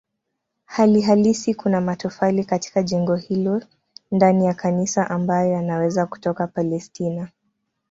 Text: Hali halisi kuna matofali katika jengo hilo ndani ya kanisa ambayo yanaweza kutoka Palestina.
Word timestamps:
Hali 0.65 1.01
halisi 1.01 1.53
kuna 1.55 1.81
matofali 1.81 2.43
katika 2.45 2.83
jengo 2.83 3.15
hilo 3.15 3.63
ndani 4.11 4.45
ya 4.45 4.53
kanisa 4.53 5.09
ambayo 5.09 5.51
yanaweza 5.51 6.05
kutoka 6.05 6.47
Palestina. 6.47 7.29